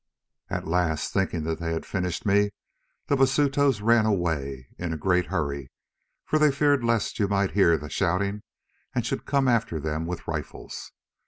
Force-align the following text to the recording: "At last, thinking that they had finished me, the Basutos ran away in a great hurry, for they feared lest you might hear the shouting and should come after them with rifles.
"At 0.49 0.67
last, 0.67 1.13
thinking 1.13 1.43
that 1.43 1.59
they 1.59 1.73
had 1.73 1.85
finished 1.85 2.25
me, 2.25 2.49
the 3.05 3.15
Basutos 3.15 3.81
ran 3.81 4.07
away 4.07 4.67
in 4.79 4.91
a 4.93 4.97
great 4.97 5.27
hurry, 5.27 5.69
for 6.25 6.39
they 6.39 6.51
feared 6.51 6.83
lest 6.83 7.19
you 7.19 7.27
might 7.27 7.51
hear 7.51 7.77
the 7.77 7.87
shouting 7.87 8.41
and 8.95 9.05
should 9.05 9.27
come 9.27 9.47
after 9.47 9.79
them 9.79 10.07
with 10.07 10.27
rifles. 10.27 10.91